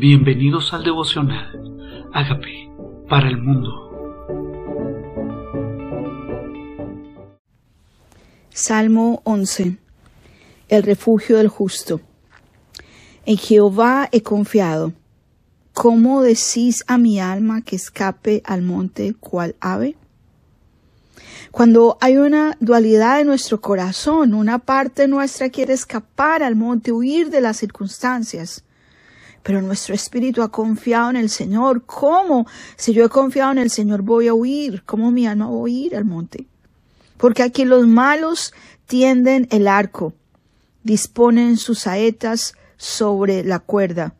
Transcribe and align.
Bienvenidos 0.00 0.72
al 0.72 0.82
devocional. 0.82 2.08
Hágame 2.14 2.72
para 3.06 3.28
el 3.28 3.36
mundo. 3.36 3.68
Salmo 8.48 9.20
11. 9.24 9.76
El 10.70 10.82
refugio 10.84 11.36
del 11.36 11.48
justo. 11.48 12.00
En 13.26 13.36
Jehová 13.36 14.08
he 14.10 14.22
confiado. 14.22 14.94
¿Cómo 15.74 16.22
decís 16.22 16.82
a 16.86 16.96
mi 16.96 17.20
alma 17.20 17.60
que 17.60 17.76
escape 17.76 18.40
al 18.46 18.62
monte 18.62 19.12
cual 19.20 19.54
ave? 19.60 19.96
Cuando 21.50 21.98
hay 22.00 22.16
una 22.16 22.56
dualidad 22.58 23.20
en 23.20 23.26
nuestro 23.26 23.60
corazón, 23.60 24.32
una 24.32 24.60
parte 24.60 25.06
nuestra 25.08 25.50
quiere 25.50 25.74
escapar 25.74 26.42
al 26.42 26.56
monte, 26.56 26.90
huir 26.90 27.28
de 27.28 27.42
las 27.42 27.58
circunstancias 27.58 28.64
pero 29.42 29.62
nuestro 29.62 29.94
espíritu 29.94 30.42
ha 30.42 30.50
confiado 30.50 31.10
en 31.10 31.16
el 31.16 31.30
Señor. 31.30 31.84
¿Cómo? 31.84 32.46
Si 32.76 32.92
yo 32.92 33.04
he 33.04 33.08
confiado 33.08 33.52
en 33.52 33.58
el 33.58 33.70
Señor 33.70 34.02
voy 34.02 34.28
a 34.28 34.34
huir. 34.34 34.82
¿Cómo 34.84 35.10
mi 35.10 35.26
alma 35.26 35.46
va 35.46 35.52
a 35.52 35.56
huir 35.56 35.96
al 35.96 36.04
monte? 36.04 36.46
Porque 37.16 37.42
aquí 37.42 37.64
los 37.64 37.86
malos 37.86 38.52
tienden 38.86 39.46
el 39.50 39.68
arco, 39.68 40.14
disponen 40.82 41.56
sus 41.56 41.80
saetas 41.80 42.54
sobre 42.76 43.44
la 43.44 43.58
cuerda, 43.58 44.14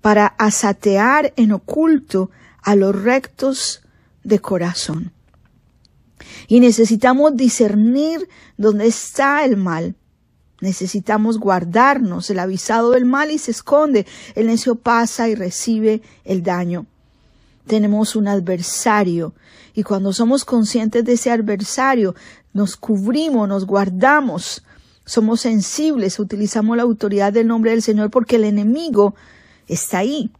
para 0.00 0.26
asatear 0.26 1.32
en 1.36 1.52
oculto 1.52 2.30
a 2.62 2.74
los 2.74 3.00
rectos 3.00 3.82
de 4.24 4.38
corazón. 4.38 5.12
Y 6.48 6.60
necesitamos 6.60 7.36
discernir 7.36 8.28
dónde 8.56 8.86
está 8.86 9.44
el 9.44 9.56
mal, 9.56 9.94
Necesitamos 10.60 11.38
guardarnos. 11.38 12.30
El 12.30 12.38
avisado 12.38 12.90
del 12.90 13.04
mal 13.04 13.30
y 13.30 13.38
se 13.38 13.50
esconde. 13.50 14.06
El 14.34 14.46
necio 14.46 14.74
pasa 14.76 15.28
y 15.28 15.34
recibe 15.34 16.02
el 16.24 16.42
daño. 16.42 16.86
Tenemos 17.66 18.16
un 18.16 18.28
adversario 18.28 19.34
y 19.74 19.82
cuando 19.82 20.12
somos 20.12 20.44
conscientes 20.44 21.04
de 21.04 21.12
ese 21.12 21.30
adversario, 21.30 22.14
nos 22.52 22.76
cubrimos, 22.76 23.48
nos 23.48 23.66
guardamos, 23.66 24.64
somos 25.04 25.40
sensibles, 25.40 26.18
utilizamos 26.18 26.76
la 26.76 26.82
autoridad 26.82 27.32
del 27.32 27.46
nombre 27.46 27.70
del 27.70 27.82
Señor 27.82 28.10
porque 28.10 28.36
el 28.36 28.44
enemigo 28.44 29.14
está 29.68 29.98
ahí. 29.98 30.30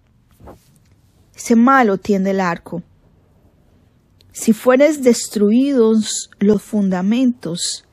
Ese 1.35 1.57
malo 1.57 1.99
tiende 1.99 2.33
el 2.33 2.41
arco. 2.41 2.83
Si 4.33 4.53
fueres 4.53 5.03
destruidos 5.03 6.31
los 6.39 6.63
fundamentos, 6.63 7.85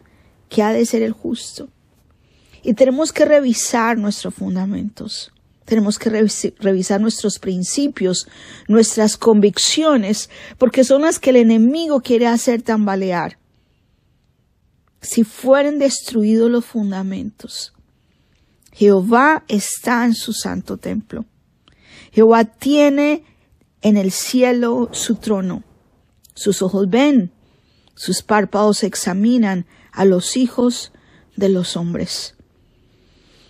¿qué 0.50 0.64
ha 0.64 0.72
de 0.72 0.86
ser 0.86 1.02
el 1.02 1.14
justo? 1.14 1.70
Y 2.68 2.74
tenemos 2.74 3.14
que 3.14 3.24
revisar 3.24 3.98
nuestros 3.98 4.34
fundamentos. 4.34 5.32
Tenemos 5.64 5.98
que 5.98 6.10
revisar 6.60 7.00
nuestros 7.00 7.40
principios, 7.40 8.28
nuestras 8.68 9.16
convicciones, 9.16 10.30
porque 10.58 10.84
son 10.84 11.04
las 11.04 11.18
que 11.18 11.30
el 11.30 11.38
enemigo 11.38 12.02
quiere 12.02 12.28
hacer 12.28 12.64
tambalear. 12.64 13.40
Si 15.00 15.24
fueren 15.24 15.80
destruidos 15.80 16.52
los 16.52 16.66
fundamentos, 16.66 17.72
Jehová 18.74 19.46
está 19.48 20.04
en 20.04 20.14
su 20.14 20.34
santo 20.34 20.76
templo. 20.76 21.24
Jehová 22.12 22.44
tiene 22.44 23.24
en 23.82 23.96
el 23.96 24.12
cielo 24.12 24.90
su 24.92 25.16
trono. 25.16 25.64
Sus 26.34 26.62
ojos 26.62 26.90
ven, 26.90 27.32
sus 27.96 28.22
párpados 28.24 28.84
examinan 28.84 29.66
a 29.94 30.04
los 30.04 30.36
hijos 30.36 30.92
de 31.38 31.48
los 31.48 31.78
hombres. 31.78 32.34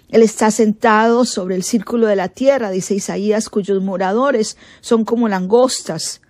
Él 0.09 0.21
está 0.21 0.51
sentado 0.51 1.25
sobre 1.25 1.55
el 1.55 1.63
círculo 1.63 2.07
de 2.07 2.15
la 2.15 2.29
tierra, 2.29 2.71
dice 2.71 2.95
Isaías, 2.95 3.49
cuyos 3.49 3.83
moradores 3.83 4.57
son 4.79 5.03
como 5.03 5.27
langostas. 5.27 6.21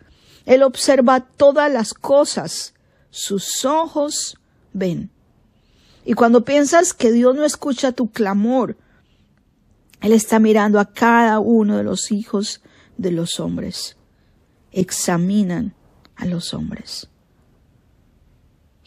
Él 0.45 0.63
observa 0.63 1.19
todas 1.19 1.71
las 1.71 1.93
cosas, 1.93 2.73
sus 3.11 3.65
ojos 3.65 4.37
ven. 4.73 5.11
Y 6.05 6.13
cuando 6.13 6.43
piensas 6.43 6.93
que 6.93 7.11
Dios 7.11 7.35
no 7.35 7.43
escucha 7.43 7.91
tu 7.91 8.09
clamor, 8.09 8.77
Él 10.01 10.11
está 10.11 10.39
mirando 10.39 10.79
a 10.79 10.91
cada 10.91 11.39
uno 11.39 11.77
de 11.77 11.83
los 11.83 12.11
hijos 12.11 12.61
de 12.97 13.11
los 13.11 13.39
hombres. 13.39 13.97
Examinan 14.71 15.75
a 16.15 16.25
los 16.25 16.53
hombres. 16.53 17.09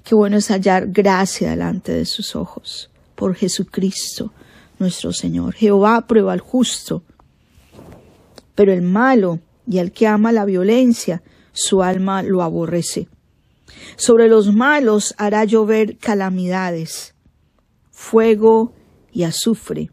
Qué 0.03 0.15
bueno 0.15 0.39
es 0.39 0.49
hallar 0.49 0.89
gracia 0.89 1.51
delante 1.51 1.93
de 1.93 2.07
sus 2.07 2.35
ojos 2.35 2.91
por 3.15 3.37
Jesucristo 3.37 4.33
nuestro 4.81 5.13
Señor. 5.13 5.55
Jehová 5.55 6.07
prueba 6.09 6.33
al 6.33 6.41
justo, 6.41 7.05
pero 8.57 8.73
el 8.73 8.83
malo 8.83 9.39
y 9.69 9.79
al 9.79 9.93
que 9.93 10.09
ama 10.09 10.33
la 10.33 10.45
violencia, 10.45 11.23
su 11.53 11.83
alma 11.83 12.23
lo 12.23 12.43
aborrece. 12.43 13.09
Sobre 13.97 14.29
los 14.29 14.53
malos 14.53 15.15
hará 15.19 15.45
llover 15.45 15.97
calamidades, 15.99 17.15
fuego 17.93 18.73
y 19.13 19.23
azufre, 19.23 19.91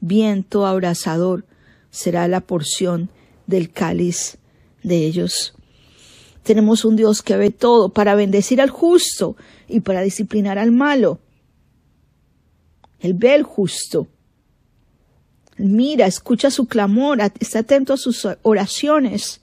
viento 0.00 0.66
abrasador 0.66 1.46
será 1.90 2.28
la 2.28 2.40
porción 2.40 3.08
del 3.46 3.70
cáliz 3.70 4.38
de 4.82 5.06
ellos. 5.06 5.54
Tenemos 6.42 6.84
un 6.84 6.96
Dios 6.96 7.22
que 7.22 7.36
ve 7.36 7.50
todo 7.50 7.88
para 7.88 8.14
bendecir 8.14 8.60
al 8.60 8.68
justo 8.68 9.36
y 9.68 9.80
para 9.80 10.02
disciplinar 10.02 10.58
al 10.58 10.72
malo. 10.72 11.20
Él 13.00 13.14
ve 13.14 13.34
el 13.34 13.44
justo 13.44 14.08
mira, 15.56 16.06
escucha 16.06 16.50
su 16.50 16.66
clamor, 16.66 17.20
está 17.38 17.60
atento 17.60 17.92
a 17.92 17.96
sus 17.96 18.26
oraciones 18.42 19.40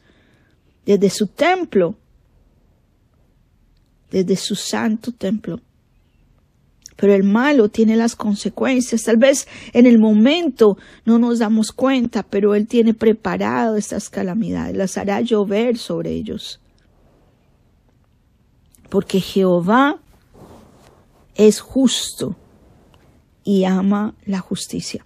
desde 0.86 1.10
su 1.10 1.28
templo, 1.28 1.96
desde 4.10 4.36
su 4.36 4.56
santo 4.56 5.12
templo. 5.12 5.60
Pero 6.96 7.14
el 7.14 7.24
malo 7.24 7.70
tiene 7.70 7.96
las 7.96 8.16
consecuencias. 8.16 9.04
Tal 9.04 9.18
vez 9.18 9.48
en 9.74 9.88
el 9.88 9.98
momento 9.98 10.78
no 11.06 11.18
nos 11.18 11.40
damos 11.40 11.72
cuenta, 11.72 12.22
pero 12.24 12.54
Él 12.54 12.68
tiene 12.68 12.94
preparado 12.94 13.76
estas 13.76 14.10
calamidades, 14.10 14.76
las 14.76 14.98
hará 14.98 15.22
llover 15.22 15.78
sobre 15.78 16.12
ellos. 16.12 16.60
Porque 18.90 19.20
Jehová 19.20 20.00
es 21.36 21.60
justo 21.60 22.36
y 23.44 23.64
ama 23.64 24.14
la 24.26 24.40
justicia. 24.40 25.04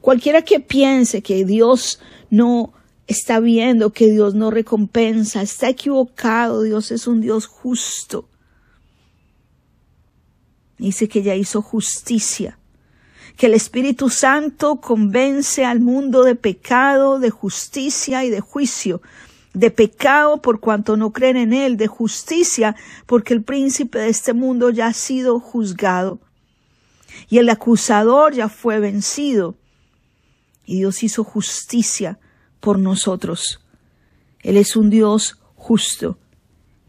Cualquiera 0.00 0.42
que 0.42 0.60
piense 0.60 1.22
que 1.22 1.44
Dios 1.44 2.00
no 2.30 2.72
está 3.06 3.40
viendo, 3.40 3.92
que 3.92 4.10
Dios 4.10 4.34
no 4.34 4.50
recompensa, 4.50 5.42
está 5.42 5.68
equivocado. 5.68 6.62
Dios 6.62 6.90
es 6.90 7.06
un 7.06 7.20
Dios 7.20 7.46
justo. 7.46 8.28
Dice 10.78 11.08
que 11.08 11.22
ya 11.22 11.34
hizo 11.34 11.62
justicia, 11.62 12.58
que 13.36 13.46
el 13.46 13.54
Espíritu 13.54 14.10
Santo 14.10 14.80
convence 14.80 15.64
al 15.64 15.80
mundo 15.80 16.22
de 16.22 16.34
pecado, 16.34 17.18
de 17.18 17.30
justicia 17.30 18.24
y 18.24 18.30
de 18.30 18.40
juicio, 18.40 19.00
de 19.54 19.70
pecado 19.70 20.42
por 20.42 20.60
cuanto 20.60 20.98
no 20.98 21.12
creen 21.12 21.38
en 21.38 21.54
Él, 21.54 21.78
de 21.78 21.86
justicia 21.86 22.76
porque 23.06 23.32
el 23.32 23.42
príncipe 23.42 23.98
de 23.98 24.10
este 24.10 24.34
mundo 24.34 24.68
ya 24.68 24.88
ha 24.88 24.92
sido 24.92 25.40
juzgado 25.40 26.18
y 27.30 27.38
el 27.38 27.48
acusador 27.48 28.34
ya 28.34 28.50
fue 28.50 28.78
vencido 28.80 29.54
y 30.66 30.76
Dios 30.76 31.02
hizo 31.02 31.24
justicia 31.24 32.18
por 32.60 32.78
nosotros. 32.78 33.60
Él 34.40 34.56
es 34.56 34.76
un 34.76 34.90
Dios 34.90 35.38
justo 35.54 36.18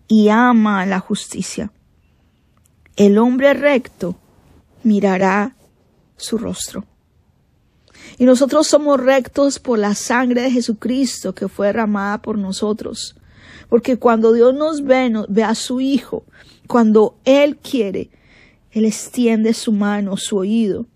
y 0.08 0.30
ama 0.30 0.86
la 0.86 1.00
justicia. 1.00 1.72
El 2.96 3.18
hombre 3.20 3.54
recto 3.54 4.18
mirará 4.84 5.56
su 6.18 6.38
rostro. 6.38 6.86
Y 8.18 8.26
nosotros 8.26 8.68
somos 8.68 9.00
rectos 9.00 9.60
por 9.60 9.78
la 9.78 9.94
sangre 9.94 10.42
de 10.42 10.52
Jesucristo 10.52 11.36
que 11.36 11.48
fue 11.48 11.68
derramada 11.68 12.22
por 12.22 12.38
nosotros. 12.38 13.16
Porque 13.70 13.98
cuando 13.98 14.34
Dios 14.34 14.56
nos 14.56 14.84
ve, 14.84 15.12
ve 15.30 15.44
a 15.44 15.54
su 15.56 15.82
Hijo. 15.82 16.26
Cuando 16.68 17.20
Él 17.26 17.58
quiere, 17.58 18.10
Él 18.72 18.86
extiende 18.86 19.54
su 19.54 19.72
mano, 19.72 20.18
su 20.18 20.38
oído. 20.38 20.88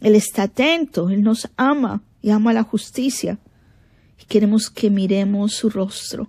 Él 0.00 0.14
está 0.14 0.44
atento, 0.44 1.08
Él 1.08 1.22
nos 1.22 1.48
ama 1.56 2.02
y 2.26 2.30
ama 2.30 2.52
la 2.52 2.64
justicia. 2.64 3.38
Y 4.20 4.24
queremos 4.24 4.68
que 4.68 4.90
miremos 4.90 5.54
su 5.54 5.70
rostro, 5.70 6.28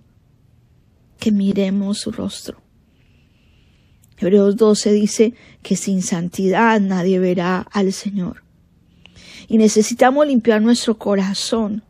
que 1.18 1.32
miremos 1.32 1.98
su 1.98 2.12
rostro. 2.12 2.62
Hebreos 4.16 4.56
12 4.56 4.92
dice 4.92 5.34
que 5.60 5.74
sin 5.74 6.02
santidad 6.02 6.80
nadie 6.80 7.18
verá 7.18 7.66
al 7.72 7.92
Señor. 7.92 8.44
Y 9.48 9.58
necesitamos 9.58 10.24
limpiar 10.24 10.62
nuestro 10.62 10.96
corazón. 10.98 11.82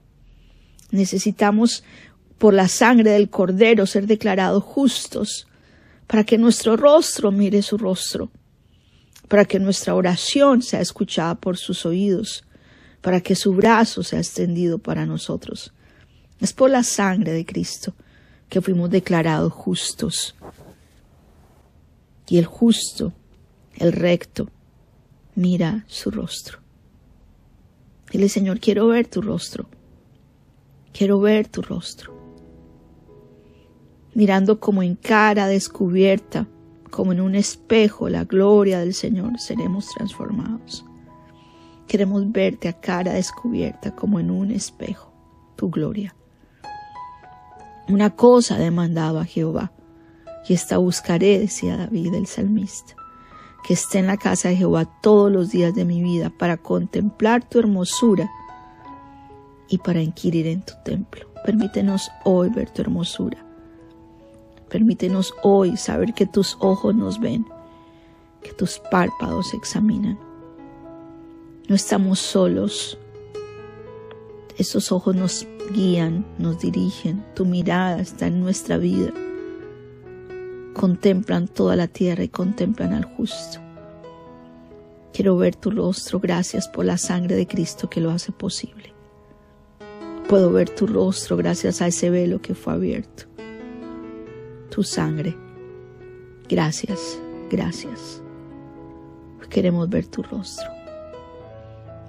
Necesitamos, 0.91 1.85
por 2.39 2.55
la 2.55 2.69
sangre 2.69 3.11
del 3.11 3.29
Cordero, 3.29 3.85
ser 3.85 4.07
declarados 4.07 4.65
justos, 4.65 5.49
para 6.07 6.25
que 6.25 6.39
nuestro 6.39 6.79
rostro 6.79 7.31
mire 7.31 7.61
su 7.61 7.77
rostro, 7.77 8.31
para 9.29 9.45
que 9.45 9.59
nuestra 9.59 9.95
oración 9.95 10.63
sea 10.63 10.81
escuchada 10.81 11.35
por 11.35 11.59
sus 11.59 11.85
oídos, 11.85 12.48
para 13.01 13.21
que 13.21 13.35
su 13.35 13.55
brazo 13.55 14.03
sea 14.03 14.19
extendido 14.19 14.79
para 14.79 15.07
nosotros. 15.07 15.73
Es 16.41 16.53
por 16.53 16.71
la 16.71 16.83
sangre 16.83 17.33
de 17.33 17.45
Cristo 17.45 17.95
que 18.49 18.61
fuimos 18.61 18.91
declarados 18.91 19.53
justos. 19.53 20.35
Y 22.29 22.39
el 22.39 22.47
justo, 22.47 23.13
el 23.77 23.93
recto, 23.93 24.49
mira 25.35 25.85
su 25.87 26.11
rostro. 26.11 26.59
Dile, 28.11 28.29
Señor, 28.29 28.61
quiero 28.61 28.89
ver 28.89 29.07
tu 29.07 29.21
rostro. 29.21 29.67
Quiero 30.93 31.21
ver 31.21 31.49
tu 31.49 31.63
rostro. 31.63 32.17
Mirando 34.15 34.59
como 34.59 34.83
en 34.83 34.97
cara 34.97 35.47
descubierta, 35.47 36.47
como 36.91 37.13
en 37.13 37.21
un 37.21 37.35
espejo, 37.35 38.09
la 38.09 38.25
gloria 38.25 38.81
del 38.81 38.95
Señor, 38.95 39.39
seremos 39.39 39.87
transformados. 39.95 40.85
Queremos 41.89 42.31
verte 42.31 42.69
a 42.69 42.75
cara 42.75 43.15
descubierta 43.15 43.97
como 43.97 44.21
en 44.21 44.31
un 44.31 44.51
espejo, 44.51 45.11
tu 45.57 45.71
gloria. 45.71 46.15
Una 47.89 48.11
cosa 48.11 48.59
demandaba 48.59 49.25
Jehová, 49.25 49.73
y 50.47 50.53
esta 50.53 50.77
buscaré, 50.77 51.39
decía 51.39 51.79
David 51.79 52.13
el 52.13 52.27
salmista, 52.27 52.95
que 53.65 53.73
esté 53.73 54.01
en 54.01 54.07
la 54.07 54.19
casa 54.19 54.51
de 54.51 54.57
Jehová 54.57 54.85
todos 55.01 55.33
los 55.33 55.51
días 55.51 55.75
de 55.75 55.87
mi 55.87 56.03
vida 56.03 56.29
para 56.29 56.59
contemplar 56.59 57.49
tu 57.49 57.59
hermosura 57.59 58.31
y 59.71 59.79
para 59.79 60.03
inquirir 60.03 60.47
en 60.47 60.61
tu 60.61 60.75
templo. 60.85 61.27
Permítenos 61.43 62.11
hoy 62.25 62.51
ver 62.51 62.69
tu 62.69 62.83
hermosura. 62.83 63.43
Permítenos 64.69 65.33
hoy 65.43 65.79
saber 65.79 66.13
que 66.13 66.27
tus 66.27 66.59
ojos 66.61 66.95
nos 66.95 67.19
ven, 67.19 67.47
que 68.43 68.53
tus 68.53 68.79
párpados 68.91 69.55
examinan 69.55 70.28
no 71.69 71.75
estamos 71.75 72.19
solos. 72.19 72.99
Esos 74.57 74.91
ojos 74.91 75.15
nos 75.15 75.47
guían, 75.73 76.27
nos 76.39 76.59
dirigen. 76.59 77.25
Tu 77.35 77.45
mirada 77.45 78.01
está 78.01 78.27
en 78.27 78.41
nuestra 78.41 78.79
vida. 78.79 79.13
Contemplan 80.75 81.47
toda 81.47 81.77
la 81.77 81.87
tierra 81.87 82.25
y 82.25 82.29
contemplan 82.29 82.95
al 82.95 83.05
justo. 83.05 83.61
Quiero 85.13 85.37
ver 85.37 85.57
tu 85.57 85.71
rostro. 85.71 86.19
Gracias 86.21 86.69
por 86.69 86.87
la 86.87 86.97
sangre 86.97 87.37
de 87.37 87.47
Cristo 87.47 87.91
que 87.91 88.01
lo 88.01 88.11
hace 88.11 88.33
posible. 88.33 88.95
Puedo 90.27 90.51
ver 90.51 90.71
tu 90.71 90.87
rostro 90.87 91.37
gracias 91.37 91.83
a 91.83 91.87
ese 91.87 92.09
velo 92.09 92.41
que 92.41 92.55
fue 92.55 92.73
abierto. 92.73 93.25
Tu 94.71 94.83
sangre. 94.83 95.37
Gracias, 96.49 97.21
gracias. 97.51 98.23
Queremos 99.51 99.89
ver 99.89 100.07
tu 100.07 100.23
rostro. 100.23 100.78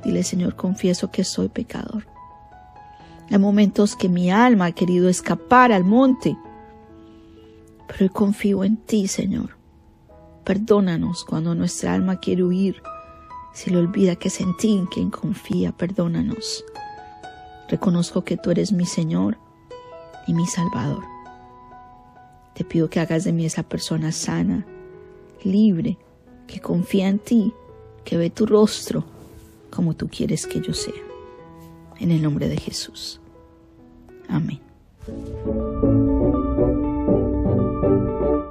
Dile, 0.04 0.24
Señor, 0.24 0.56
confieso 0.56 1.12
que 1.12 1.24
soy 1.24 1.50
pecador. 1.50 2.06
Hay 3.30 3.38
momentos 3.38 3.96
que 3.96 4.10
mi 4.10 4.32
alma 4.32 4.68
ha 4.68 4.72
querido 4.72 5.10
escapar 5.10 5.72
al 5.72 5.84
monte, 5.84 6.38
pero 7.88 8.06
hoy 8.06 8.10
confío 8.10 8.64
en 8.64 8.78
ti, 8.78 9.08
Señor. 9.08 9.58
Perdónanos 10.44 11.26
cuando 11.26 11.54
nuestra 11.54 11.94
alma 11.94 12.20
quiere 12.20 12.44
huir. 12.44 12.82
Si 13.54 13.70
le 13.70 13.78
olvida 13.78 14.16
que 14.16 14.30
es 14.30 14.40
en 14.42 14.56
ti 14.58 14.78
en 14.78 14.86
quien 14.88 15.12
confía, 15.12 15.72
perdónanos. 15.72 16.64
Reconozco 17.68 18.24
que 18.24 18.38
tú 18.38 18.52
eres 18.52 18.72
mi 18.72 18.86
Señor 18.86 19.38
y 20.26 20.34
mi 20.34 20.48
Salvador. 20.48 21.04
Te 22.56 22.64
pido 22.64 22.90
que 22.90 23.00
hagas 23.00 23.26
de 23.26 23.34
mí 23.34 23.46
esa 23.46 23.64
persona 23.64 24.12
sana, 24.12 24.66
libre, 25.44 26.00
que 26.48 26.60
confía 26.60 27.10
en 27.10 27.20
ti, 27.20 27.54
que 28.04 28.18
ve 28.18 28.30
tu 28.30 28.46
rostro 28.46 29.06
como 29.70 29.96
tú 29.96 30.08
quieres 30.08 30.46
que 30.48 30.62
yo 30.62 30.74
sea. 30.74 30.94
En 32.00 32.12
el 32.12 32.22
nombre 32.22 32.48
de 32.48 32.58
Jesús. 32.58 33.20
Amén. 34.28 34.60